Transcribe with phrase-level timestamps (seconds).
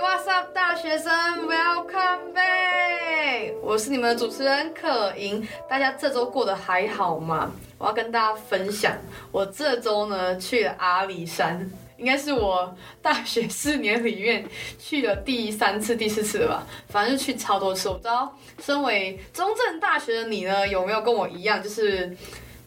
[0.00, 1.12] 哇塞大学生
[1.46, 3.52] ？Welcome back！
[3.62, 5.46] 我是你们的主持人可盈。
[5.68, 7.52] 大家这周过得还好吗？
[7.76, 8.96] 我要跟大家分享，
[9.30, 14.48] 我这周呢去了阿里山，应该是我大学四年里面
[14.78, 17.90] 去了第三次、第四次了吧，反正就去超多次。
[17.90, 22.16] 我不知道，身为中正大学的你呢，有没有跟我一样，就是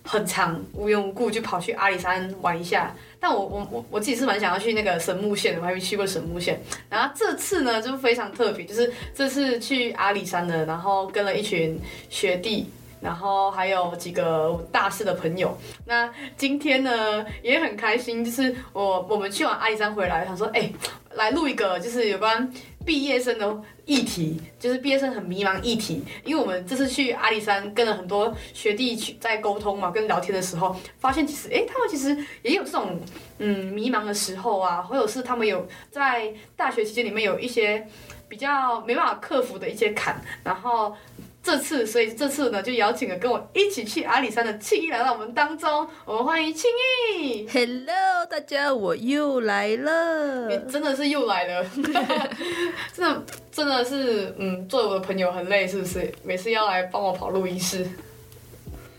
[0.03, 2.95] 很常无缘无故就跑去阿里山玩一下？
[3.25, 6.61] 但我我我我自己是蛮想要去那个神木县的，我还没去过神木县。
[6.89, 15.57] 然后这次呢就非常特别，就是这次去阿里山的，然后跟了一群学弟，然后还有几个大四的朋友。
[15.85, 20.69] 那今天呢也很开心，就是我我们去完阿里山回来，想说哎、
[21.13, 22.51] 来录一个就是有关
[22.85, 26.03] 毕业生的议题，就是毕业生很迷茫议题。
[26.23, 32.99] 因为我们这次去阿里山跟了很多学弟去在沟通嘛，跟聊天的时候，发现其实哎、他们其实也有这种
[33.39, 37.87] 嗯迷茫的时候啊，或者是他们有在大学期间里面有一些
[38.27, 40.95] 比较没办法克服的一些坎，然后。
[41.43, 45.85] 这次，所以这次呢，就邀请了跟我一起去阿里山的庆义来到我们当中。
[46.05, 46.71] 我们欢迎庆
[47.19, 47.45] 义。
[47.51, 50.47] Hello，大家，我又来了。
[50.47, 51.65] 你真的是又来了，
[52.95, 56.09] 真的真的是，嗯，作为我的朋友很累，是不是？
[56.23, 57.85] 每次要来帮我跑录音室，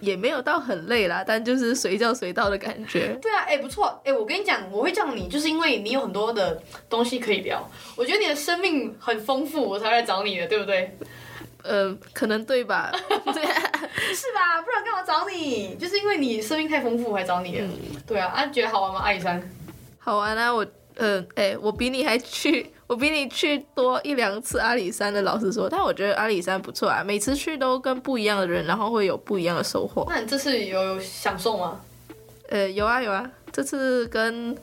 [0.01, 3.19] 也没有到很累啦，但就是随叫随到的感觉。
[3.23, 7.67] 对啊，哎，不错，哎，我跟你讲，我会叫你，就是因为你有很多的东西可以聊。
[7.97, 10.95] 我觉得你的生命很丰富，我才来找你的，对不对？
[11.65, 12.93] 呃，可能对吧？
[13.09, 13.55] 对啊，
[14.15, 14.61] 是吧？
[14.63, 15.75] 不然干嘛找你？
[15.77, 17.59] 就是因为你生命太丰富，我才找你。
[17.59, 17.71] 嗯，
[18.07, 19.01] 对啊，啊，觉得好玩吗？
[19.01, 19.43] 阿里山，
[19.99, 20.53] 好玩啊！
[20.55, 20.65] 我，
[20.97, 25.23] 呃，哎、欸，我比你还去，我比你去多一两次阿里山的。
[25.23, 30.07] 老实说，但我觉得阿里山不错啊，每次去都跟不一样的人，然后会有不一样的收获。
[30.11, 31.81] 那你这次有享受吗？
[32.51, 34.55] 呃，有啊有啊，这次跟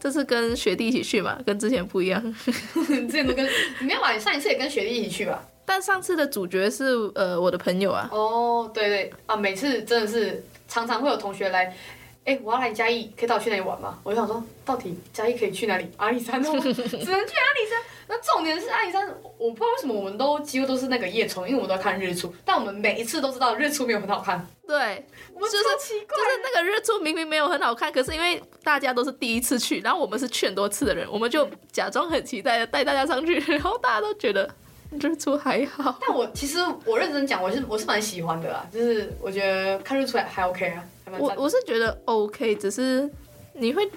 [0.00, 2.20] 这次跟学弟一起去嘛，跟之前不一样。
[2.74, 4.12] 之前都跟你没有吧？
[4.12, 5.40] 你上一次也跟学弟一起去吧？
[5.68, 8.08] 但上次的主角是呃我的朋友啊。
[8.10, 11.76] 哦，对对啊，每次真的是常常会有同学来，
[12.24, 13.98] 哎，我要来嘉义，可以带我去哪里玩吗？
[14.02, 15.86] 我就想说，到底嘉义可以去哪里？
[15.98, 17.82] 阿里山哦， 只能去阿里山。
[18.10, 19.06] 那重点是阿里山，
[19.36, 24.46] 我不知道为什么我们都几乎都是那个夜冲，因为我们都要看日出，但我们每一次都知道日出没有很好看。
[24.66, 34.48] 对，我们就是奇怪，就是那个日出明明没有很好看，可是因为大家都是第一次去，然后我们是去很多次的人，我们就假装很期待的带大家上去，然后大家都觉得。
[35.00, 40.84] 日出还好，但我其实我认真讲，我是我是蛮喜欢的啦，就是我觉得看日出还还 OK 啊，
[41.18, 43.08] 我我是觉得 OK，只是
[43.52, 43.88] 你会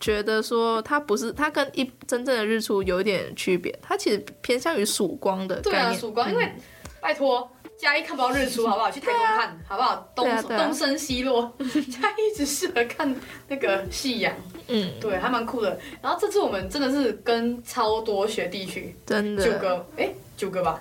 [0.00, 5.72] 觉得说它不是它跟一真正的日出有一点区别，它其实偏向于曙光的概念。
[5.72, 6.60] 对啊，曙光，因为、嗯、
[7.00, 7.48] 拜托
[7.78, 8.90] 嘉义看不到日出好不好？
[8.90, 10.12] 去台东看、啊、好不好？
[10.14, 13.14] 东、啊啊、东升西落， 嘉义只适合看
[13.48, 14.32] 那个夕阳。
[14.68, 15.78] 嗯，对，还蛮酷的。
[16.00, 20.80] 然后这次我们真的是跟超多学弟去，真的九个，哎，九个吧，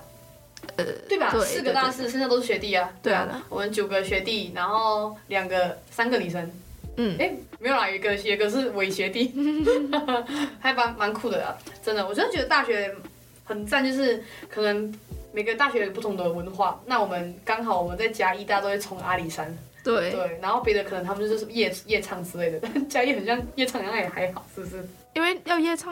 [0.77, 1.31] 呃，对吧？
[1.31, 2.89] 对四个大四，剩下都是学弟啊。
[3.01, 6.49] 对啊，我们九个学弟，然后两个、三个女生。
[6.97, 9.33] 嗯，哎，没有啦，一个一个是伪学弟，
[10.59, 11.57] 还蛮蛮酷的啊。
[11.83, 12.93] 真的，我真的觉得大学
[13.43, 14.93] 很赞，就是可能
[15.31, 16.81] 每个大学有不同的文化。
[16.85, 19.57] 那我们刚好我们在嘉义，大家都会冲阿里山。
[19.83, 24.87] 对对，然后别的可能他们就是夜夜唱之类的，但 嘉义很像夜唱，好像也还好，是不是？
[25.15, 25.91] 因为要夜唱，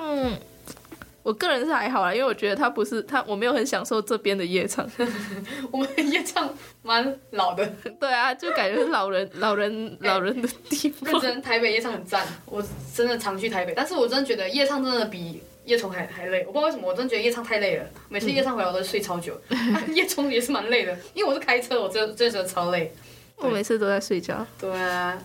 [1.23, 4.88] 我个人是还好啦，因为我觉得他不是他，我没有很享受这边的夜唱。
[5.71, 7.66] 我们夜唱蛮老的，
[8.00, 11.11] 对啊，就感觉是老人老人老人的地方。
[11.11, 12.63] 认真，台北夜唱很赞，我
[12.95, 22.91] 真的常去台北，但是我真的觉得夜唱真的比夜冲还还累，我不知道为什么，我真的觉得夜唱太累了，每次夜唱回来我都睡超久，嗯啊、夜冲也是蛮累的，因为我是开车，我真的真的觉得超累。
[23.35, 24.46] 我每次都在睡觉。
[24.59, 25.22] 对啊，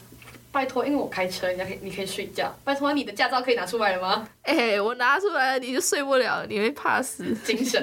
[0.53, 2.55] 拜托，因为我开车，人家可以，你可以睡觉。
[2.63, 4.29] 拜托，你的驾照可以拿出来了吗？
[4.43, 7.35] 哎、欸，我拿出来了，你就睡不了，你会怕死。
[7.43, 7.83] 精 神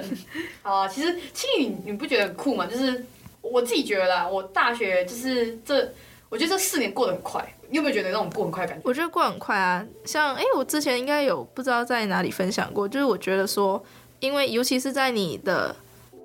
[0.62, 2.68] 啊，其实庆宇，你不觉得很酷吗？
[2.68, 3.04] 就是
[3.42, 5.92] 我自己觉得啦，我大学就是这，
[6.30, 7.44] 我觉得这四年过得很快。
[7.72, 8.88] 你有没有觉得那种过很快的感觉？
[8.88, 13.84] 我觉得过很快啊，像哎、欸，我之前应该有不知道在哪里分享过，就是我觉得说，
[14.20, 15.76] 因为尤其是在你的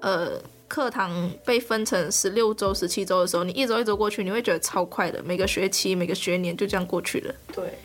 [0.03, 0.33] 呃。
[0.69, 5.23] 课堂被分成十六周、十七周的时候，你一周一周过去，你会觉得超快的。
[5.23, 7.33] 每个学期、每个学年就这样过去了。
[7.55, 7.79] 对，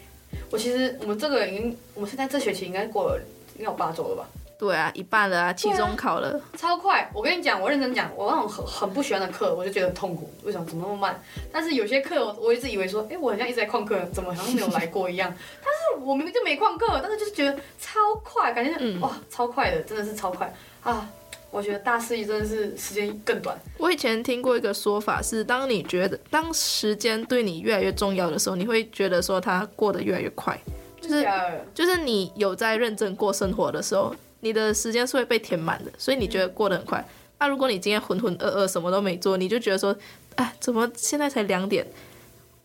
[0.49, 3.21] 我其实我们这个已经，我们现在这学期应该过了，
[3.53, 4.27] 应该有八周了吧？
[4.61, 7.09] 对啊，一半了啊，期中考了，超快。
[7.15, 10.31] 我跟你讲，我认真讲，我那种很很不喜欢的课，我就觉得很痛苦。
[10.43, 10.63] 为什么？
[10.67, 11.19] 怎么那么慢？
[11.51, 15.33] 但是有些课，我我一直以为说，哎，我好像一直在旷课，怎么好像没有来过一样？
[15.65, 20.53] 但是我明明就没旷课，但是就是觉得超快，感觉、嗯、哇，超快的，真的是超快
[20.83, 21.09] 啊！
[21.49, 23.57] 我觉得大四一真的是时间更短。
[23.79, 30.55] 我以前听过一个说法是，当你觉得当时间对你越来越重要的时候，你会觉得说它过得越来越快。
[31.01, 31.27] 就是
[31.73, 37.03] 就是你有在认真过生活的时候，你的时间是会被填满的，所以你觉得过得很快。
[37.39, 39.95] 那、嗯啊、如果你今天浑浑噩噩什么都没做，你就觉得说，
[40.35, 41.87] 哎，怎么现在才两点？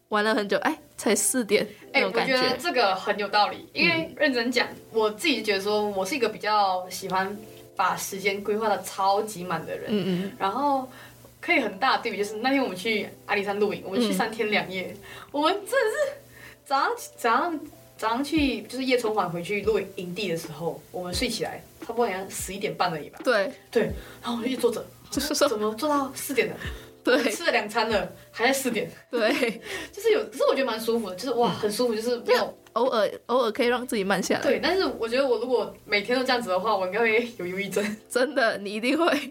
[0.08, 7.36] 玩了很久，哎，才四点，哎，我觉得这个很有道理，因为认真讲，嗯、我自己觉得说，我是一个比较喜欢
[7.74, 10.88] 把时间规划的超级满的人，嗯嗯，然后
[11.40, 15.00] 可以很大的对比就是那天我们去阿里山露营，我们去三天两夜，嗯、
[15.32, 16.18] 我们真的是
[16.64, 17.60] 早上早上
[17.96, 23.50] 早上去就是夜冲完回去露营营地的时候，我们睡起来差不多好像十一点半而已吧，对。
[23.70, 23.90] 对，
[24.22, 26.54] 然后我就一直坐着，就是说怎么坐到四点的？
[27.02, 28.90] 对，吃了两餐了，还在四点。
[29.10, 29.30] 对，
[29.92, 34.42] 就是有，可是我觉得蛮舒服的，就是哇，很舒服，就是没有偶尔偶尔可以让自己慢下来。
[34.42, 37.82] 对，但是我觉得我如果每天都这样子的话，我应该会有忧郁症。
[38.08, 39.24] 真的，你一定会， 因为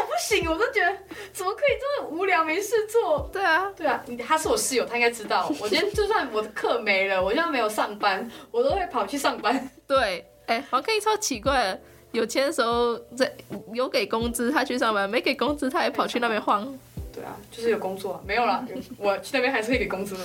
[0.00, 0.92] 我不行，我都觉得
[1.32, 3.30] 怎么可以这么无聊没事做？
[3.32, 5.48] 对啊，对啊，你他是我室友，他应该知道。
[5.60, 9.70] 我今天就算我的课没了，我现在没有上班，我都会跑去上班。
[9.86, 11.78] 对，哎、欸，黄凯超奇怪了，
[12.10, 13.32] 有钱的时候在
[13.72, 16.76] 有给工资，他去上班；没给工资，他也跑去那边晃。
[17.14, 18.66] 对啊，就是有工作，没有了。
[18.98, 20.24] 我去那边还是可以给工资的，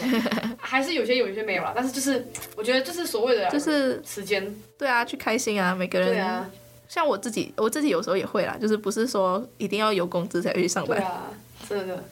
[0.57, 1.71] 还是有些有一些没有了。
[1.75, 2.25] 但是就是
[2.55, 6.09] 我觉得就是所谓的就是时间，对啊，去开心啊，每个人。
[6.09, 6.49] 对啊，
[6.87, 10.97] 像我自己，我自己有时候也会啦，就是不是说一定要有工资才去上班。
[10.97, 11.31] 对啊，
[11.69, 12.03] 真的。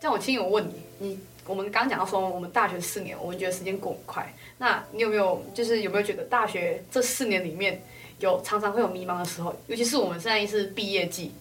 [0.00, 4.32] 这样我亲友问你，你我们刚讲到说我们大学四年，我们觉得时间过很快。
[4.58, 7.82] 那你有没有就是有没有觉得大学这四年里面
[8.20, 9.52] 有常常会有迷茫的时候？
[9.66, 11.32] 尤其是我们现在是毕业季，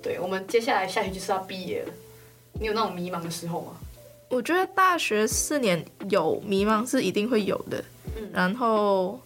[0.00, 1.92] 对，我们接下来下学期就是要毕业了。
[2.60, 3.72] 你有那种迷茫的时候吗？
[4.28, 7.82] 我觉得大学四年有迷茫是一定会有的，
[8.16, 9.18] 嗯，然后，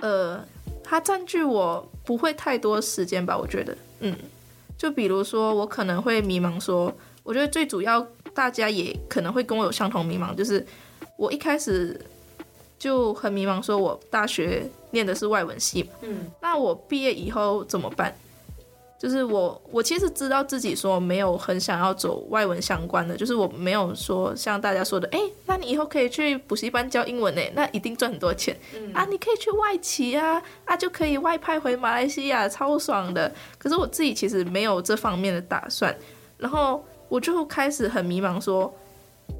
[0.00, 0.44] 呃，
[0.84, 4.14] 它占据我不会太多时间吧，我觉得，嗯，
[4.76, 6.92] 就比如说我可能会迷茫说，
[7.22, 10.66] 我觉得最主要大家也可能会跟我有相同迷茫，就是
[11.16, 11.98] 我一开始
[12.78, 18.14] 就很迷茫，说我大学念的是外文系，嗯，那我毕业以后怎么办？
[19.02, 33.32] 就是我，我其实知道自己说没有很想要走外文相关的，就是我没有说像大家说的，哎，那你以后可以去补习班教英文呢，那一定赚很多钱，嗯、啊，你可以去外企啊，啊就可以外派回马来西亚，超爽的。
[33.58, 35.92] 可是我自己其实没有这方面的打算，
[36.38, 38.74] 然后我就开始很迷茫说，说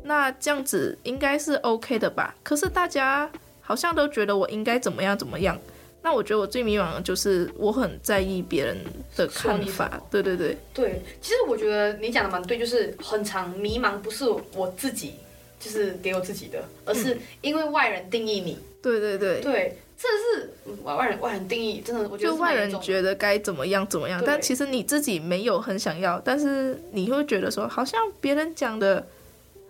[0.02, 2.34] 那这样子应该是 OK 的吧？
[2.42, 3.30] 可是大家
[3.60, 5.56] 好像都觉得我应该怎么样怎么样。
[6.02, 8.76] 那我觉得我最迷茫的就是我很在意别人
[9.16, 11.00] 的看法，对对对对。
[11.20, 15.14] 其实我觉得你讲的蛮对，就是很长迷茫，不是我自己
[15.60, 18.58] 就是给我自己的，而是因为外人定义你。
[18.82, 20.50] 对对对对，这是
[20.82, 29.06] 外外人外人定义，真的我觉得就外人觉得该怎么样怎么样，但其实你自己没有很想要，但是你会觉得说好像别人讲的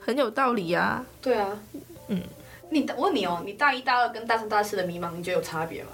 [0.01, 1.05] 很有道理啊。
[1.21, 1.61] 对啊，
[2.09, 2.23] 嗯，
[2.71, 5.91] 你我问你哦，你大一大二跟大三大四的迷茫，你觉得有差别吗？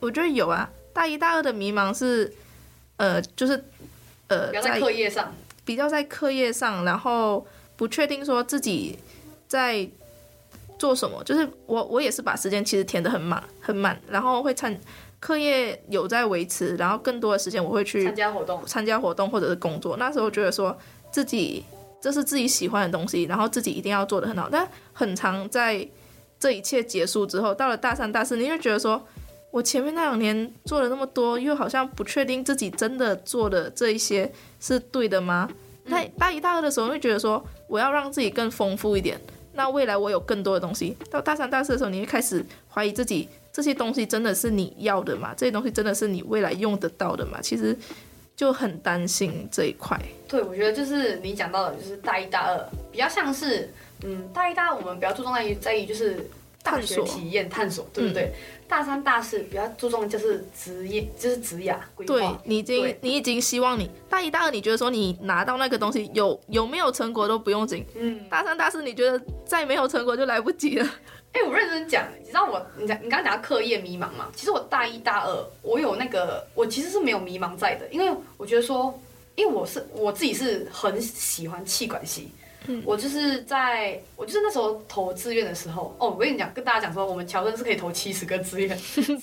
[0.00, 2.32] 我觉得有啊，大一、大二的迷茫是，
[2.96, 3.64] 呃，就是，
[4.28, 5.34] 呃，在课业上，
[5.64, 7.46] 比较在课业上，然后
[7.76, 8.98] 不确定说自己
[9.48, 9.88] 在
[10.78, 11.24] 做什么。
[11.24, 14.78] 就是我，我也是把时间其实填得很满，很满，然后会参
[15.18, 19.96] 课业有在维持，然后更多的时间我会去参加活动，参加活动或者是工作。
[19.96, 20.76] 那时候觉得说
[21.10, 21.64] 自己
[22.02, 24.48] 这是自己喜欢的东西，然后自己一定要做的很好。
[24.52, 25.88] 但很长在
[26.38, 29.02] 这一切结束之后，到了大三、大四，你会觉得说。
[29.56, 35.48] 我前面那两年做了那么多，又好像不确定自己真的做的这一些是对的吗？
[35.88, 39.18] 在、嗯、大一、大二的时候，会觉得说我要让自己更丰富一点，
[39.54, 40.94] 那未来我有更多的东西。
[41.10, 45.32] 到大三、大四的时候，你会开始怀疑自己，这些东西真的是你要的吗？
[45.34, 47.38] 这些东西真的是你未来用得到的吗？
[47.40, 47.74] 其实
[48.36, 49.98] 就很担心这一块。
[50.28, 53.72] 对，我觉得就是你讲到的，就是大一、大二比较像是，
[54.04, 56.28] 嗯，大一、大二我们比较注重在于在于就是
[56.66, 58.24] 大学体验、探索，对不对？
[58.24, 58.32] 嗯
[58.68, 62.14] 大三、大四比较注重就是职业，就是职涯规划。
[62.16, 67.86] 对，你已经你已经希望你大一、大二，你觉得说你拿到那个东西有有没有成果都不用紧。
[67.94, 68.28] 嗯。
[68.28, 70.84] 大三、大四，你觉得再没有成果就来不及了。
[71.32, 74.32] 哎、欸，我认真讲，你知道我，你讲你刚刚讲到课业迷茫嘛？
[74.34, 79.00] 其实我大一、大二，我有那个，我其实是没有迷茫在的，因为我觉得说，
[79.36, 82.30] 因为我是我自己是很喜欢气管系。
[82.68, 89.16] 嗯、我就是在，我就是那时候投志愿的时候，哦，我跟你讲，跟大家讲说，我们乔生是可以投七十个志愿， 对，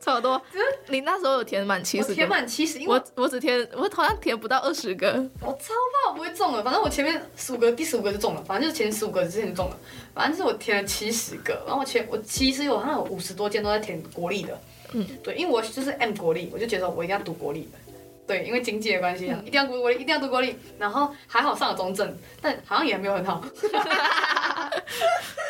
[0.00, 0.40] 差不多。
[0.88, 2.14] 你那时候有填满七十个？
[2.14, 5.12] 填满七十，因为我我只填，我好像填不到二十个。
[5.40, 9.76] 我超怕我不会中了，反正我前面十五个，第十五个就中了，反正就是前十五个之前就中了，
[10.14, 14.58] 反正就是我填了七十个，然后我前我其实有好像有五十多间都在填国立的，
[14.92, 17.78] 嗯，对，因为我就是 M 国立，我就觉得我一定要读国立的。
[18.26, 20.58] 对，因为经济的关系啊，一定要读国立，一定要读国立。
[20.78, 23.44] 然后还好上了中正，但好像也没有很好。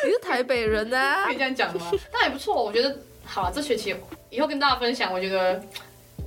[0.03, 1.25] 你是台北人啊？
[1.25, 1.91] 可以这样讲吗？
[2.11, 3.51] 但也不错，我觉得好了。
[3.53, 3.95] 这学期
[4.29, 5.63] 以后跟大家分享，我觉得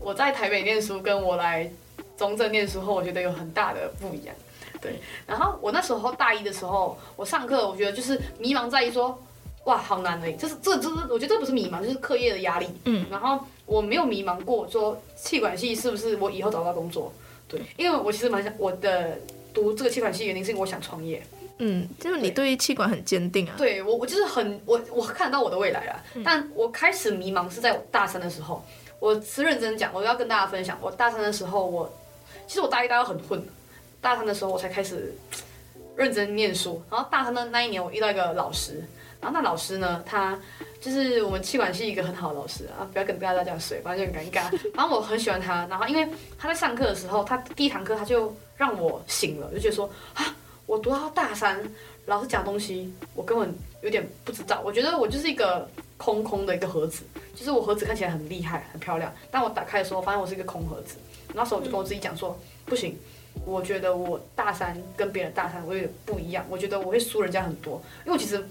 [0.00, 1.70] 我在台北念书跟我来
[2.16, 4.34] 中正念书后，我觉得有很大的不一样。
[4.80, 9.22] 对，然后我那时候大一的时候，我上课我觉得就是迷茫在于说，
[9.64, 12.66] 哇，好难的，就是这这我觉得这不是迷茫，就是课业的压力。
[12.84, 17.12] 嗯，然后我没有迷茫过说气管系是不是我以后找不到工作？
[17.46, 19.18] 对，因为我其实蛮想我的
[19.52, 21.22] 读这个气管系原因是因为我想创业。
[21.58, 23.54] 嗯，就是你对气管很坚定啊。
[23.58, 28.64] 对我，我就是很我我看得到我的未来了，嗯，但我开始迷茫是在我大三的时候。
[29.00, 31.98] 我是认真讲，我要跟大家分享，我大三的时候我，我
[32.48, 33.40] 其实我大一、大二很混。
[34.00, 35.14] 大三的时候我才开始
[35.96, 38.82] 认真念书，然后大三的那一年我遇到一个老师，
[39.20, 40.38] 然后那老师呢，他
[40.80, 44.60] 就是我们气管系一个很好的老师啊，不要跟大家这样说，反正就很尴尬。
[44.74, 46.08] 然后我很喜欢他，然后因为
[46.38, 51.60] 他在上课的时候，他第一堂课他就让我醒了，就觉得说啊，我读到大三，
[52.06, 57.02] 老师讲东西我根本有点不知道，我觉得我就是一个空空的一个盒子，
[57.34, 60.96] 就是我盒子看起来很厉害很漂亮，但我打开的时候发现我是一个空盒子，
[61.34, 62.96] 那时候我就跟我自己讲说不行。
[63.44, 68.44] 我觉得我大三跟别人大三我有点不一样，我觉得我会输人家很多，因为我其实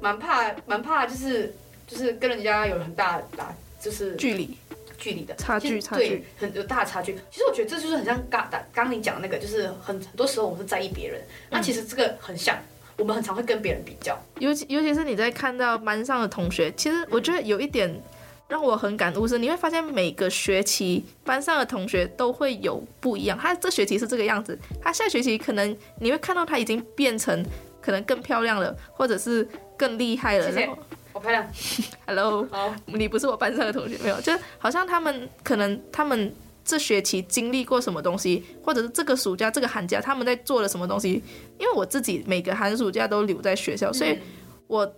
[0.00, 1.54] 蛮怕蛮怕，就是
[1.86, 4.56] 就是跟人家有很大大就是距离
[4.96, 7.18] 距离的差距差距，对，很有大的差距。
[7.30, 12.56] 其实我觉得这就是很像刚刚刚你讲的那个，就是很很多时候我们是在意别人，那其实这个很像，
[12.96, 18.00] 我们很常会跟别人比较，尤其尤其是你在看到班上的同学，其实我觉得有一点。
[18.48, 23.36] 让我很感悟是，你会发现每个学期班上的同学都会有不一样。
[23.36, 27.44] 他这学期是这个样子，他下学期可能你会看到他已经变成
[27.82, 29.46] 可能更漂亮了，或者是
[29.78, 30.50] 更厉害了。
[30.50, 30.70] 谢谢，
[31.12, 31.48] 我漂亮。
[32.06, 41.22] Hello，好，你不是我班上的同学，没有，就好像他们可能他们这学期经历过什么东西，或者是这个暑假这个寒假他们在做了什么东西。
[41.58, 44.18] 因为我自己每个寒暑假都留在学校，所以
[44.66, 44.92] 我。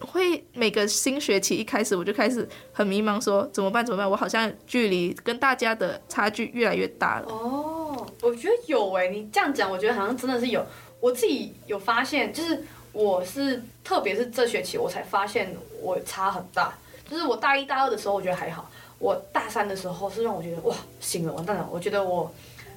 [0.00, 3.86] 会每个新学期一开始我就开始很迷茫，说怎么办？
[3.86, 4.10] 怎么办？
[4.10, 7.26] 我好像距离跟大家的差距越来越大了。
[7.28, 10.62] 哦，我觉得有诶，你这样讲，我觉得好像真的是有。
[11.00, 12.62] 我自己有发现，就是
[12.94, 16.72] 我是特别是这学期我才发现我差很大。
[17.06, 21.68] 就是我大一大二的时候我觉得还好，我大三的时候是让我觉得哇，醒了，完蛋了！
[21.70, 22.32] 我觉得我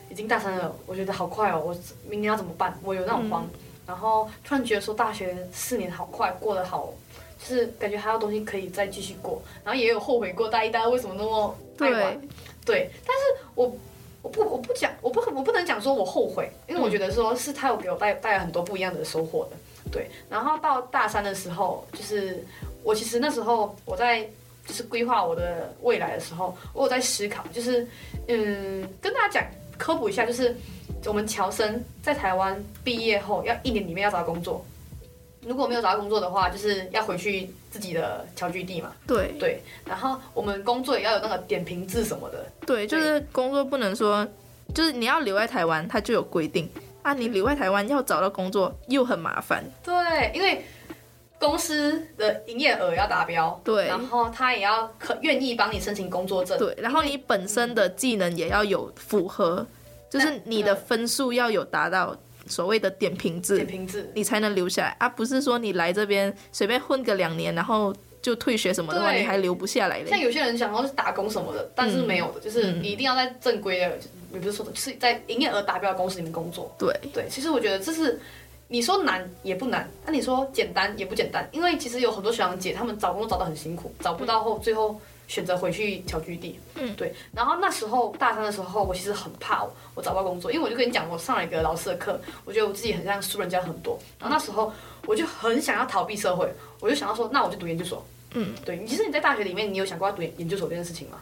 [0.10, 1.78] 已经大三了，我觉得好快哦，我
[2.10, 2.78] 明年要怎么办？
[2.84, 6.92] 我有那种慌，嗯、然后突然觉得说大学四年好快，过得好。
[7.40, 12.20] 就是感觉还有东西可以再继续过，然后也有后悔过大一、大二为什么那么爱玩，
[12.66, 13.72] 对，对，但是我
[14.24, 19.58] 我不我不讲我不我不能讲说我后悔，因为我觉得说是他有给我带带来很多不一样的收获的，
[19.92, 20.10] 对。
[20.30, 22.44] 然后到大三的时候，就是
[22.84, 24.22] 我其实那时候我在
[24.66, 27.86] 就是规划我的未来的时候，我有在思考，就是
[28.28, 29.44] 嗯跟大家讲
[29.78, 30.56] 科普一下，就是
[31.06, 34.66] 我们侨生在台湾毕业后要一年里面要找工作。
[35.46, 38.92] 如果没有找到工作的话，就是要回去自己的侨居地嘛。
[39.08, 42.46] 对对，然后我们工作也要有那个点评制什么的。
[42.66, 44.28] 对，就是工作不能说，
[44.76, 46.70] 就是你要留在台湾，它就有规定
[47.10, 47.14] 啊。
[47.14, 49.64] 你留在台湾要找到工作又很麻烦。
[49.84, 50.64] 对，因为
[51.40, 53.60] 公司的营业额要达标。
[53.64, 56.58] 对，然后他也要可愿意帮你申请工作证。
[56.58, 59.66] 对，然后你本身的技能也要有符合，
[60.10, 62.16] 就是你的分数要有达到。
[62.50, 65.10] 所谓的点评制，点评制，你才能留下来啊！
[65.10, 70.06] 不是说你来这边随便混个两年，然后就退学什么的话，你还留不下来。
[70.06, 73.98] 像有些人想要是打工什么的，但是没有的，嗯、就是你一定要在正规的，
[74.34, 76.74] 也不是说的，是在营业额达标的公司里面工作。
[76.78, 78.20] 对对，其实我觉得这是
[78.68, 85.00] 你说难也不难，那你说简单也不简单，因为其实有很多学长姐他们找工作找得很辛苦，找不到后最后。
[85.28, 87.14] 选择回去小居地，嗯，对。
[87.34, 94.00] 然后那时候大三的时候，我其实很怕我，我找不到工作，因为我就跟你讲，我上了一个老师的课，我觉得我自己很像输人家很多。
[94.20, 94.72] 然后那时候
[95.06, 98.06] 我就很想要逃避社会，我就想要说，那我就读研究所。
[98.36, 98.84] 嗯，对。
[98.86, 101.18] 其实你在大学里面，你有想过要读研究所这件事情吗？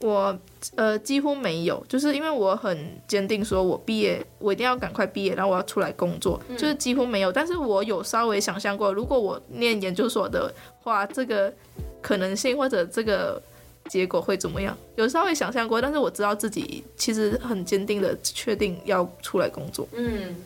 [0.00, 0.38] 我
[0.76, 7.32] 呃几乎没有，就是因为我很坚定，说我毕业我一定要赶快毕业，然后我要出来工作，就是几乎没有。
[7.32, 11.50] 但是我有稍微想象过，如果我念研究所的话，这个。
[12.00, 13.42] 可能性或者这个
[13.88, 14.76] 结果会怎么样？
[14.96, 19.88] 有稍微想象过，但是我知道自己其实很坚定的确定要出来工作。
[19.92, 20.36] 嗯，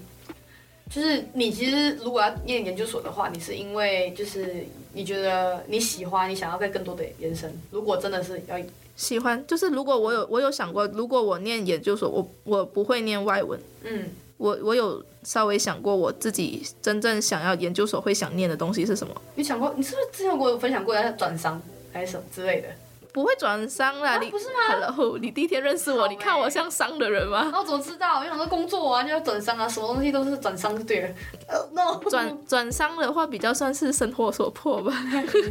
[0.91, 7.53] 就是你其实如果要念研究所的话，你是因为就是你觉得你喜欢，你想要再更多的延伸。
[7.71, 8.57] 如果真的是要
[8.97, 13.61] 喜欢，就是如果我有我有想过，如果我念研究所，我我不会念外文。
[13.83, 19.15] 嗯，我我有稍微想过，我自己真正想要研究所会想念的东西是什么？
[19.35, 19.73] 你想过？
[19.77, 21.61] 你是不是之前跟我分享过要转商
[21.93, 22.69] 还是什么之类的？
[23.13, 27.49] 不会转商啦，你、啊、不是吗？Hello，你第一天认识我，欸、你看我像商的人吗？
[27.53, 28.19] 那我怎么知道？
[28.19, 31.09] 我想说工作啊，就要转商啊，什么东西都是转商就对了。
[31.49, 34.93] Uh, no，转转商的话比较算是生活所迫吧。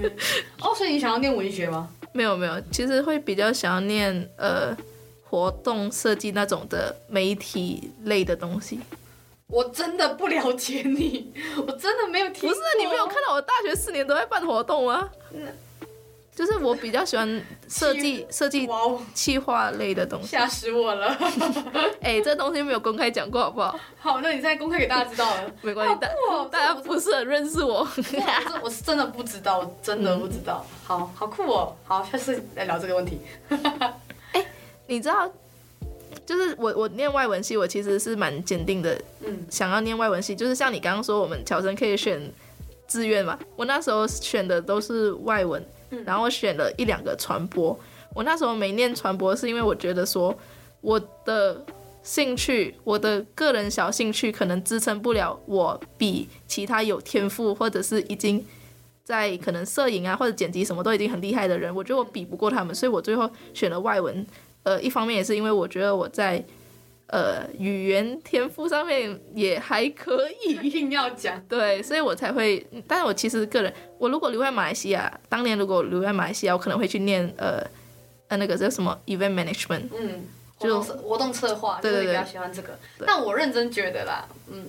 [0.60, 1.88] 哦，所以你想要念文学吗？
[2.12, 4.76] 没有没有，其实会比较想要念呃
[5.34, 8.80] 活动设计那种的媒体类的东西。
[9.48, 12.48] 我真的不了解你， 我真的没有听。
[12.48, 15.10] 不是你没有看到我大学四年都在办活动吗？
[16.36, 18.70] 就是我比较喜欢设计 设计
[19.16, 20.28] 企划类的东西。
[20.28, 21.08] 吓死我了！
[22.02, 23.80] 哎、欸，这东西没有公开讲过，好不好？
[24.00, 25.52] 好，那你现在公开给大家知道了。
[25.64, 27.80] 没关系，大、哦、大家不是很认识我。
[27.80, 30.64] 我我是真的不知道，我真的不知道。
[30.70, 31.76] 嗯、好好酷哦！
[31.86, 33.20] 好，下次来聊这个问题。
[34.94, 35.32] 你知道？
[36.26, 40.34] 就是我，我念外文系，我其实是蛮坚定的，嗯，想要念外文系。
[40.36, 42.22] 就是像你刚刚说，我们侨生可以选
[42.88, 45.62] 志愿嘛，我那时候选的都是外文，
[46.06, 47.78] 然后我选了一两个传播。
[48.14, 50.34] 我那时候没念传播，是因为我觉得说
[50.80, 51.66] 我的
[52.04, 58.46] 兴趣，我的个人小兴趣可能支撑不了我比其他有天赋或者是已经
[59.04, 64.26] 在可能摄影啊或者剪辑什么都已经很厉害的人，我觉得我比不过他们，所以我最后选了外文。
[64.64, 66.44] 呃，一方面也是因为我觉得我在
[67.08, 72.66] 呃语言天赋上面也还可以，一定要讲对，所以我才会。
[72.88, 77.62] 但是我其实个人，我如果留在马来西亚，当年如果留在马来西亚，我可能会去念呃
[78.30, 80.26] 呃那个叫什么 event management，嗯，
[80.60, 82.78] 就活动策划，对对对，比较喜欢这个。
[83.06, 84.66] 但我认真觉得啦，嗯。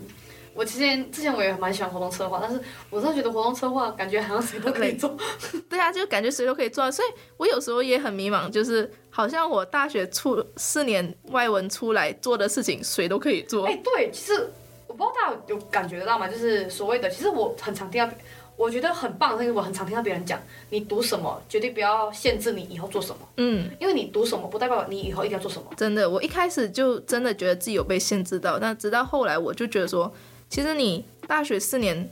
[0.55, 5.17] 我之前之前我也蛮喜欢活动策划，但是我真的觉得活动策划感觉好像谁都可以做。
[5.69, 13.67] 对啊，就感觉谁都可以做，所以我有时候也很迷茫，就是好像我大学出四年外文出来做的事情，谁都可以做。
[13.67, 14.49] 哎、欸，对，其实
[14.87, 16.29] 我不知道大家有感觉得到吗？
[16.29, 18.15] 就是所谓的，其实我很常听到，
[18.57, 23.29] 我觉得很棒，是因为我很常听到别人讲，你读什么，绝对不要限制你以后做什么。
[23.39, 25.69] 嗯，因为你读什么，不代表你以后一定要做什么。
[25.77, 30.15] 真的，我一开始就真的觉得自己有被限制到，但直到后来，我就觉得说。
[30.49, 32.09] 其实你大学四年，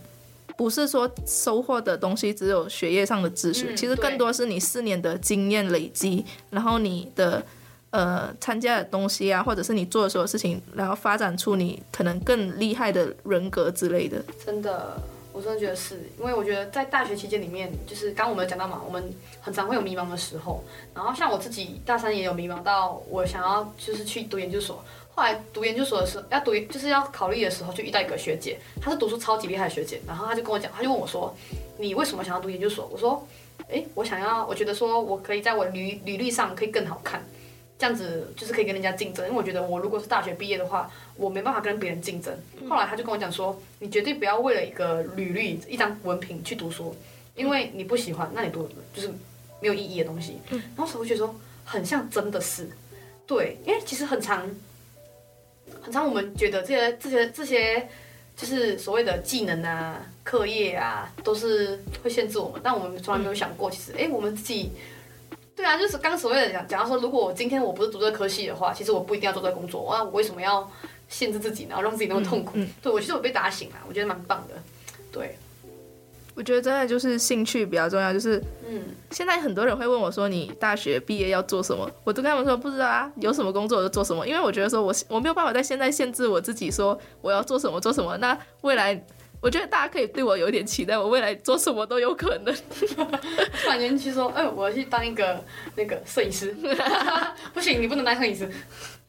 [0.57, 7.45] 不是说收获的东西只有学业上的知识，嗯、其实更多是你四年的经验累积，然后你的
[7.91, 14.23] 呃参加的东西啊，或者是你做的所有事情，然后发展出你可能更厉害的人格之类的。
[14.45, 15.01] 真的，
[15.33, 20.65] 我真的觉得是因为我觉得在大学期间里面，就是刚刚我们有讲到嘛，我们很常会有迷茫的时候，
[20.95, 24.85] 然后像我自己大三也有迷茫到我想要就是去读研究所。
[25.15, 31.35] 后来读研究所的时候，要读就是要考虑的时候，就遇到一个学姐，她是读书超级厉害的学姐，然后她就跟我讲，她就问我说
[31.77, 33.27] ：“你为什么想要读研究所？”我说
[33.69, 37.23] ：“诶，我想要，我觉得说我可以在我履履历上可以更好看，
[37.79, 39.27] 这样子就是可以跟人家竞争。
[39.27, 42.35] 因为我觉得我如果是大学毕业的话，我没办法跟别人竞争。”
[42.67, 46.97] 后来她就跟我讲说：“你绝对不要为了一个履历、一张文凭去读书，
[47.37, 49.09] 因为你不喜欢，那你读就是
[49.61, 50.39] 没有意义的东西。”
[50.75, 51.35] 然后我觉得说
[51.67, 52.71] 很像真的是，
[53.27, 54.49] 对，因为其实很常。
[55.81, 57.89] 很常我们觉得这些这些这些
[58.37, 62.61] 就是所谓的技能啊、课业啊，都是会限制我们。
[62.63, 64.71] 但我们从来没有想过，其实哎，我们自己，
[65.55, 69.89] 对啊，就是刚所谓的讲假如说，如果我今天我不是读这个科系的话，其实我不一定要做这个工作。
[69.93, 70.71] 那我为什么要
[71.09, 72.53] 限制自己，然后让自己那么痛苦？
[72.55, 74.55] 嗯嗯、对我其实我被打醒了，我觉得蛮棒的，
[75.13, 75.37] 对。
[76.35, 81.91] 我觉得真的就是兴趣比较重要，就是，嗯，现在很多人会问我说，你大学毕业要做什么？
[82.05, 88.17] 我都跟他们说不知道啊，有什么工作我就做什么，因为我觉得说我我没有办法在现在限制我自己说我要做什么做什么。
[88.17, 88.99] 那未来，
[89.43, 92.55] 我觉得大家可以对我有一点期待，我未来做什么都有可能。
[92.55, 95.45] 突然间去说，哎、欸，我要去当一个
[95.77, 96.57] 那个摄影师，
[97.53, 98.51] 不行，你不能当摄影师。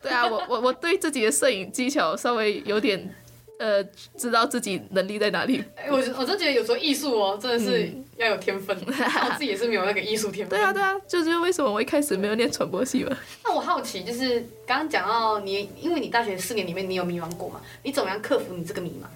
[0.02, 3.16] 对啊，我我我对自己的摄影技巧稍微有点。
[3.60, 3.84] 呃，
[4.18, 5.64] 知道自己能力在哪里。
[5.76, 8.76] 欸、我我真觉得有时候艺术哦，真的是要有天分。
[8.86, 10.58] 嗯、我自己也是没有那个艺术天分。
[10.58, 13.16] 对啊，对啊，就是为什么我一开始没有念传播系嘛。
[13.46, 17.62] 那我好奇，就是刚刚讲到你，因为你大学四年里面你有迷茫过嘛？
[17.84, 19.08] 你怎么样克服你这个迷茫？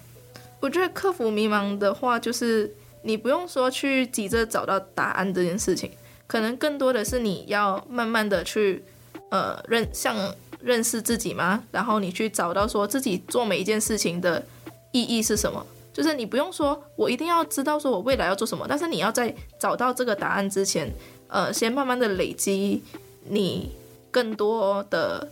[0.60, 2.72] 我觉得克服迷茫的话，就是
[3.02, 5.90] 你不用说去急着找到答案这件事情，
[6.26, 8.82] 可能更多的是你要慢慢的去
[9.30, 10.16] 呃认像。
[10.60, 11.62] 认识自己吗？
[11.70, 14.44] 然后你去找到说自己做每一件事情的
[14.92, 15.64] 意义是什么？
[15.92, 20.92] 就是你不用说，我一定要知道说我未来要做什么，但是你要在找到这个答案之前，
[21.28, 22.82] 呃，先慢慢的累积
[23.28, 23.70] 你
[24.10, 25.28] 更多的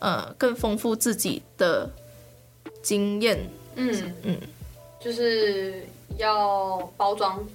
[0.00, 1.88] 呃更丰富自己的
[2.82, 3.38] 经验。
[3.76, 4.36] 嗯嗯，嗯
[5.00, 5.86] 就是
[6.16, 7.46] 要包装，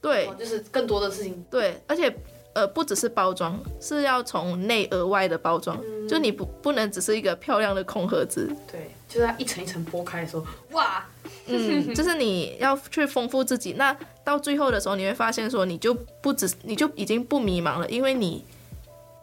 [0.00, 2.14] 对，就是更多的事情，对，而且。
[2.54, 8.54] 呃，不只是包装，是要从内而外的包装，嗯、就你不不能只是一个漂亮的空盒子。
[8.70, 11.06] 对，就是它一层一层剥开的时候，哇，
[11.46, 13.72] 嗯， 就是你要去丰富自己。
[13.74, 18.44] 那到最后的时候，你会发现说，你就不只，你就已经不迷茫了，因为你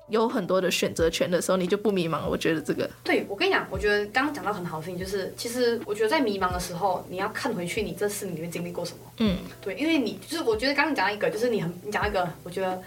[0.07, 2.27] 有很多的选择权的时候，你就不迷茫了。
[2.27, 8.97] 我觉得这个，对，我跟你讲，我觉得刚刚讲到很好的事情，就是其实我觉得在迷茫的时候，你要看回去你这四年里面经历过什么。
[9.19, 12.81] 嗯，对，因为你就是我觉得刚刚讲到一个，就是你很你讲一个，我觉得。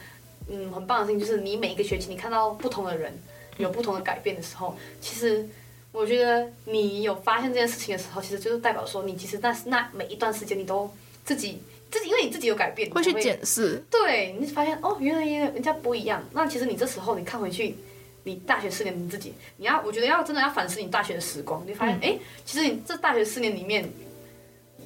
[0.53, 3.13] 嗯很棒的事情，就是你每一个学期你看到不同的人
[3.57, 5.49] 有不同的改变的时候，其实
[5.91, 10.89] 我觉得你有发现这件事情的时候，其实就是代表说你其实那那每一段时间你都
[11.25, 11.61] 自己
[11.91, 16.23] 自己，因为你自己有改变，会去检视，对，你发现哦，原来人家不一样。
[16.33, 17.75] 那其实你这时候你看回去，
[18.25, 23.89] 你大学四年你自己，你要我觉得要真的要反思你大学的时光，你发现哎、嗯，其实你这大学四年里面。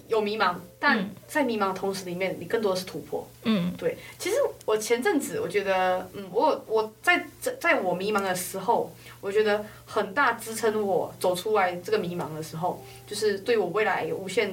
[0.09, 3.27] 有迷茫，但在迷茫的同时里面，你更多的是突破。
[3.45, 3.97] 嗯，对。
[4.19, 14.51] 其实我前阵子，我觉得，嗯，我我在在在我迷茫的时候，我觉得很大支撑我走出来这个迷茫的时候，就是对我未来有无限，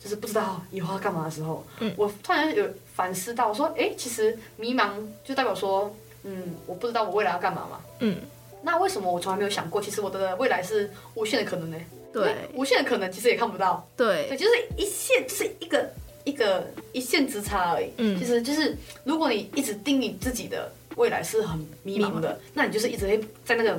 [0.00, 4.90] 就是不知道以后要干嘛的时候，嗯，我突然有反思到说，哎，其实迷茫
[5.24, 7.80] 就代表说，嗯，我不知道我未来要干嘛嘛。
[8.00, 8.16] 嗯，
[8.62, 11.76] 那为什么我从来没有想过，其实我的未来是无限的可能呢？
[12.12, 13.86] 对，无限的可能其实也看不到。
[13.96, 15.90] 对，对，就是一线，就是一个
[16.24, 17.90] 一个一线之差而已。
[17.98, 23.78] 嗯，其实就是如果你一直定义自己的未来是很迷茫的，那你就是一直会在那个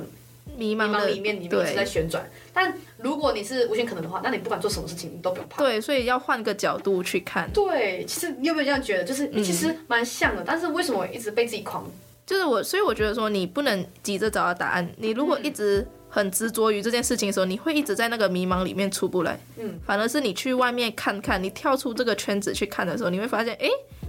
[0.56, 2.28] 迷茫里面里面一直在旋转。
[2.52, 5.58] 但如果你是无限可能的话，那你不管做什么事情，你都不用怕。
[5.62, 7.50] 对，所以要换个角度去看。
[7.52, 9.04] 对，其实你有没有这样觉得？
[9.04, 11.88] 就是其实蛮像的，嗯，但是为什么我一直被自己狂？
[12.26, 14.88] 就是我，所以我觉得说你不能急着找到答案。
[14.96, 19.38] 你如果一直，嗯很执着于这件事情的时候，你会一直在那个迷茫里面出不来。
[19.56, 23.68] 嗯，反而是你去外面看看，你跳出这个圈子去看的时候，你会发现，哎，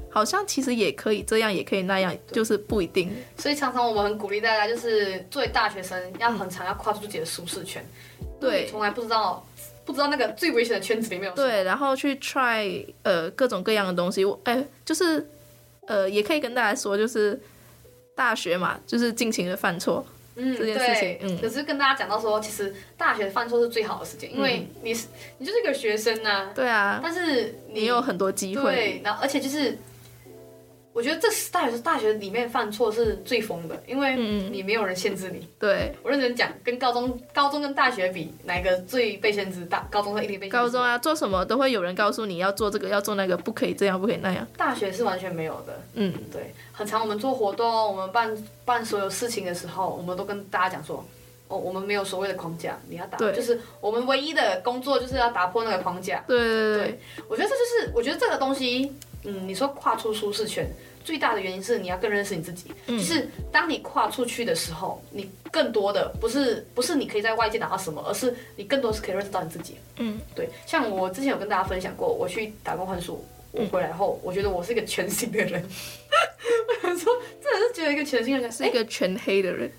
[0.09, 3.15] 好像其实也可以这样，也可以那样，就是不一定。
[3.37, 7.85] 所以常常我们很鼓励大家，就是作为大学生，要很常要跨出自己的舒适圈。
[8.39, 9.45] 对，从来不知道
[9.85, 11.35] 不知道那个最危险的圈子里面有。
[11.35, 14.25] 对，然后去 try 呃各种各样的东西。
[14.25, 15.29] 我哎，就是
[15.85, 17.39] 呃也可以跟大家说，就是
[18.15, 20.03] 大学嘛，就是尽情的犯错。
[20.43, 29.77] 嗯，这件事情，嗯，可是跟大家讲到说，其实大学犯错是最好的时间，嗯，因为你是你就是一个学生呐，啊，对啊，但是你，你有很多机会，对，然后而且就是，
[30.93, 35.47] 我觉得这是大学大学里面犯错是最疯的，因为你没有人限制你。
[35.58, 39.65] 对，我认真讲，跟高中高中跟大学比，哪一个最被限制？
[39.65, 40.58] 大高中一定被限制。
[40.58, 44.45] 高中啊，做什么都会有人告诉你要做这个，要做那个，不可以这样，不可以那样。
[44.58, 46.54] 大学是完全没有的，嗯，对。
[46.73, 51.06] 很常我们做活动，我们办办所有事情的时候，我们都跟大家讲说，
[51.47, 56.23] 哦，我们没有所谓的框架，你要打，就是我们唯一的工作就是要打破那个框架。
[56.27, 56.99] 对对对，对，
[57.30, 58.91] 我觉得这就是，我觉得这个东西，
[59.23, 60.67] 嗯，你说跨出舒适圈，
[61.03, 62.71] 最大的原因是你要更认识你自己。
[62.88, 69.77] 嗯，就是当你跨出去的时候，你更多的不是不是你可以在外界拿到什么，而是你更多是可以认识到你自己。
[69.97, 75.63] 嗯，对，像我之前有跟大家分享过，我去打工换宿，我回来后，我觉得我是一个全新的人。
[76.67, 79.71] 我想说，真的是觉得一个全新的人，是一个全黑的人。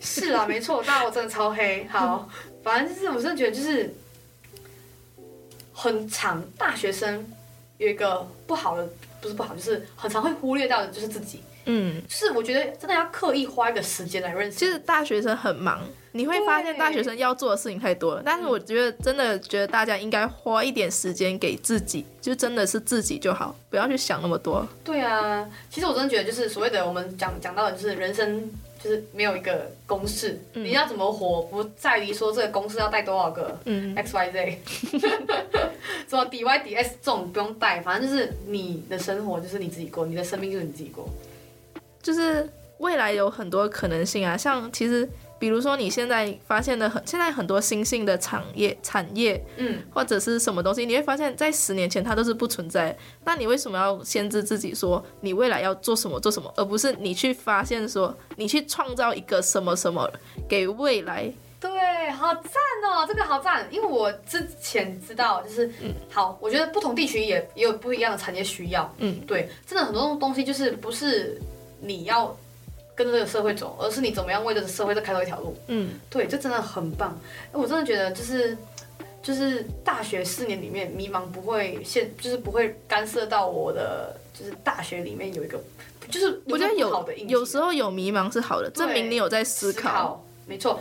[0.00, 1.86] 是啊，没错，但我真的超黑。
[1.90, 2.28] 好，
[2.62, 3.92] 反正就是，我真的觉得就是
[5.72, 7.26] 很长大学生
[7.78, 8.88] 有一个不好的，
[9.20, 11.42] 不是不好，就是很常会忽略到的，就是自己。
[11.68, 14.56] 嗯，就是我觉得真的要刻意花一个时间来认识。
[14.56, 18.22] 其实大学生很忙，你会发现大学生要做的事情太多了。
[18.24, 24.64] 但是我觉得真的觉得大家应该花一点时间给自己，就真的是自己就好，不要去想那么多。
[24.84, 28.48] 对啊，其实我真的觉得就是所谓的我们讲讲到的就是人生
[28.86, 33.58] 就是没有一个公式，嗯、你要怎么活不在于说这个公式要带多少个
[33.96, 34.58] X Y Z，
[36.08, 41.08] 什么 D Y D S 这种不用带，反正就是你的生活就是你自己过，你的生命就是你自己过。
[42.00, 52.96] 就是未来有很多可能性啊，像其实比如说你现在发现的很，现在很多新兴的产业产业，嗯，或者是什么东西，你会发现在十年前它都是不存在。
[53.24, 60.10] 那你为什么要限制自己说你未来要做什么做什么，而不是你去发现说你去创造一个什么什么
[60.48, 61.32] 给未来？
[61.60, 62.52] 对，好赞
[62.90, 71.40] 哦，这个好赞，因为我之前知道就是，嗯，好，我觉得不同地区也也有不一样的产业需要，嗯，对，真的很多东西就是不是。
[71.78, 72.34] 你要
[72.96, 75.54] 跟着这个社会走，而是你怎么样为这个社会再开拓一条路。
[75.68, 77.16] 嗯，对，这真的很棒。
[77.52, 78.56] 我真的觉得就是
[79.22, 85.60] 就是大学四年里面迷茫不会现，就是不会干涉到我的，就是大学里面有一个，
[86.10, 89.78] 就是我觉得有有时候有迷茫是好的，证明你有在思考。
[89.78, 90.80] 思考没错。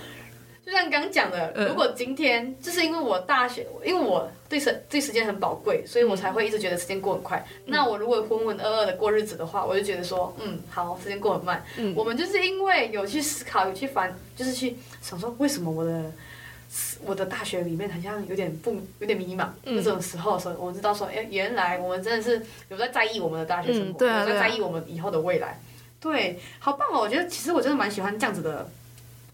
[0.65, 7.45] 就像刚刚讲的，如果今天就是因为我大学，因为我对时对时间很宝贵，所以我才会一直觉得时间过很快。
[7.60, 11.63] 嗯、那我如果浑浑噩噩的过日子的话，我就觉得说，嗯，好，时间过很慢。
[11.78, 16.12] 嗯、我们就是因为有去思考，有去烦，就是去想说，为什么我的
[17.06, 19.49] 我的大学里面好像有点不有点迷茫？
[19.65, 25.62] 嗯、这种时候所以，我们知道说，哎，原来我们真的是有在在意我们的大学生活，嗯对啊、有在在意我们以后的未来。
[25.99, 27.01] 对，好棒哦！
[27.01, 28.67] 我觉得其实我真的蛮喜欢这样子的。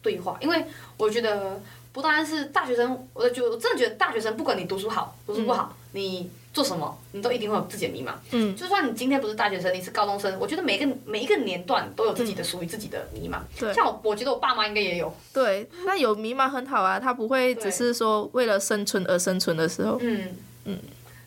[0.02, 0.66] 对话，因为
[0.98, 1.62] 我觉得
[1.92, 8.12] 不单是大学生，我就我真的觉得大学生，不管你读书好，读书不好，嗯、你做什么，你都一定会有自己的迷茫。
[8.32, 13.40] 嗯，就算你今天不是大学生，你是高中生，我觉得每个每一个年段都有自己的属于自己的迷茫。
[13.60, 15.14] 对，像我，我觉得我爸妈应该也有。
[15.34, 19.98] 对，那有迷茫很好啊，他不会只是说为了生存而生存的时候。
[20.02, 20.28] 嗯
[20.66, 20.80] 嗯，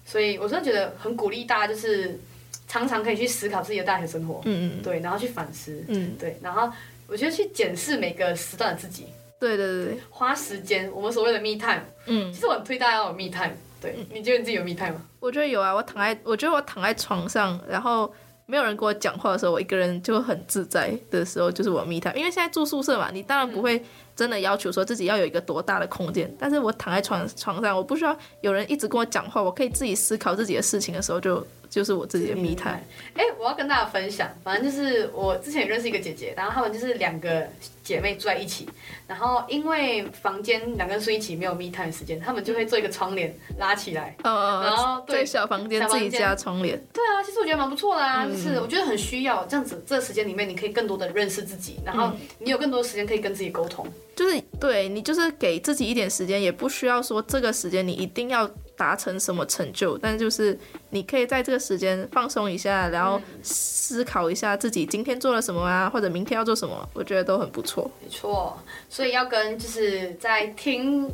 [0.05, 2.21] 所以我真的觉得很鼓励大家，就是
[2.69, 4.41] 常常可以去思考自己的大学生活。
[4.45, 5.85] 嗯嗯，对，然后去反思。
[5.89, 6.71] 嗯，对，然后
[7.07, 9.07] 我觉得去检视每个时段的自己。
[9.39, 11.83] 对对对对，花时间，我们所谓的 me time。
[12.07, 13.53] 嗯，其实我很推大家要有 me time。
[13.81, 15.03] 对，你觉得你自己有 me time 吗？
[15.21, 18.11] 我觉得有啊，我躺在，我觉得我躺在床上，然后
[18.47, 22.17] 没有人跟我讲话的时候，我一个人就很自在的时候，就是我 me time。
[22.17, 23.85] 因为现在住宿舍嘛，你当然不会
[24.17, 32.81] 真的要求说自己要有一个多大的空间，嗯、但是我躺在床床上，我不需要有人一直跟我讲话，我可以自己思考自己的事情的时候就，就就是我自己的 me time。
[33.15, 37.49] 哎，我要跟大家分享，反正就是我之前也认识一个姐姐，然后他们就是两个。
[37.85, 38.67] 姐妹住在一起，
[39.07, 46.83] 然后因为房间两个人睡一起没有密探的时间，他们就会做一个窗帘拉起来，哦、然后对小房间自己加窗帘。
[46.95, 53.87] 对啊，其实我觉得蛮不错的啊，嗯、就是我觉得很需要这样子，这个时间里面你可以更多的认识自己，然后你有更多的时间可以跟自己沟通。
[54.17, 60.59] 就是对你就是给自己一点时间，也不需要说这个时间你一定要达成什么成就，但就是
[60.91, 67.91] 你可以在这个时间放松一下，然后思考一下自己今天做了什么啊，或者明天要做什么，我觉得都很不错。
[68.03, 71.11] 没错，所以要跟就是在听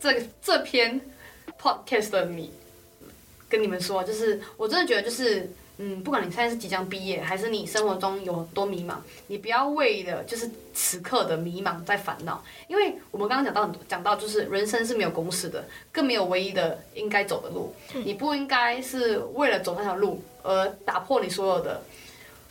[0.00, 1.00] 这这篇
[1.60, 2.50] podcast 的你，
[3.48, 5.50] 跟你们说，就是我真的觉得就是。
[5.78, 8.94] 嗯，不管你现在是即将毕业，还是你生活中有多迷茫，
[9.26, 21.82] 你不要为了就是此刻的迷茫在烦恼，因为我们刚刚讲到很多，讲到就是人生是没有公式的，更没有唯一的应该走的路，你不应该是为了走那条路而打破你所有的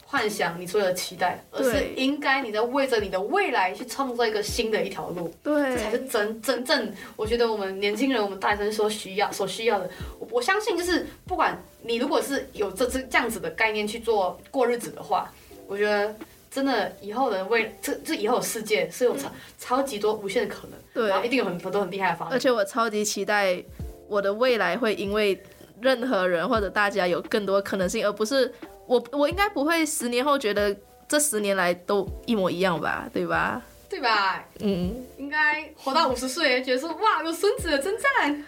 [0.05, 9.89] 幻想，你所有的期待，而是应该你在为着你的未来去创造一个新的一条路，对，这才是真真正我觉得我们年轻人，我们大学生所需要所需要的，
[10.19, 11.57] 我我相信就是不管。
[11.87, 15.31] 你如果是有这这这样子的概念去做过日子的话，
[15.67, 16.15] 我觉得
[16.49, 22.33] 真的以后的未这这以后的世界是有超超级多无限的可能，对，然后一定有很多都很厉害的发展。
[22.33, 23.63] 而且我超级期待
[24.07, 25.39] 我的未来会因为
[25.79, 28.51] 任何人或者大家有更多可能性，而不是
[28.87, 30.75] 我我应该不会十年后觉得
[31.07, 33.61] 这十年来都一模一样吧，对吧？
[33.87, 34.43] 对吧？
[34.59, 38.43] 嗯，应该活到五十岁，觉得说哇，有孙子了，真赞。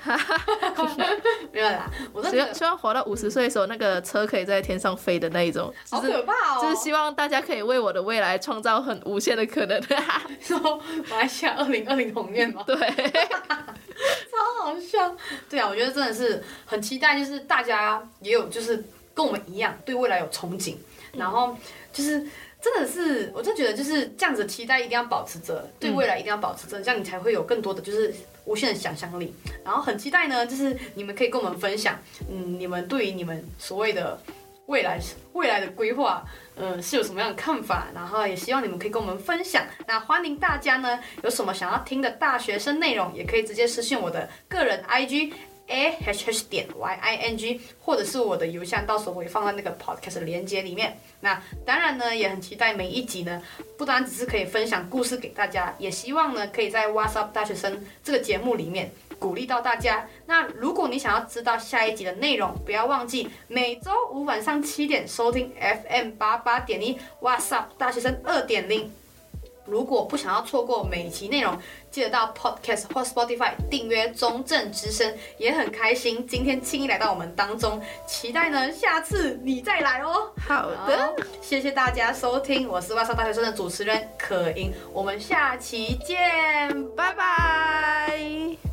[1.54, 5.74] 没有啦，我希望希望活到五十岁的时候，那个车可以在天上飞的那一种。
[5.90, 6.62] 好可怕哦！
[6.62, 9.82] 就是希望大家可以为我的未来创造很无限的可能。
[10.42, 10.60] 说
[11.10, 12.64] 马来西亚二零二零宏愿吗？
[12.66, 15.16] 对， 超好笑。
[15.50, 18.84] 对啊，我觉得真的是很期待，就是大家也有就是
[19.18, 20.76] 跟我们一样对未来有憧憬，
[21.14, 21.58] 然后
[21.92, 22.24] 就是。
[22.60, 28.12] 真的是，我真的觉得就是这样子，期待一定要保持着，对未来一定要保持着，这样你才会有更多的就是
[28.46, 29.32] 无限的想象力。
[29.64, 31.96] 然后很期待呢，就是你们可以跟我们分享，
[32.28, 34.20] 嗯，你们对于你们所谓的
[34.66, 35.00] 未来
[35.34, 36.26] 未来的规划，
[36.56, 37.90] 嗯，是有什么样的看法？
[37.94, 39.64] 然后也希望你们可以跟我们分享。
[39.86, 45.32] 那欢迎大家呢，有什么想要听的大学生内容，也可以直接私信我的个人 IG。
[45.68, 50.98] A h h 点 y i n g，或者是我的邮箱，到时候我会放在那个 podcast 连接里面。
[51.22, 53.42] 那当然呢，也很期待每一集呢，
[53.78, 60.08] 不单只是可以分享故事给大家，也希望呢，可以在 What's Up 大学生这个节目里面鼓励到大家。
[60.26, 68.92] 那如果你想要知道下一集的内容，不要忘记每周五晚上七点收听 FM 八八点一 What's Up 大学生二点零。
[69.68, 71.58] 如果不想要错过每一期内容，
[71.92, 80.32] 记得到 Podcast 或 Spotify 订阅中正之声，也很开心今天轻易来到我们当中，期待呢下次你再来哦。
[80.48, 86.18] 好的，谢谢大家收听，我是外商大学生的主持人可盈，我们下期见，
[86.96, 88.67] 拜拜。